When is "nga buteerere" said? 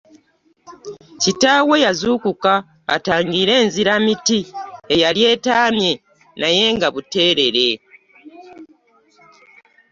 6.75-7.69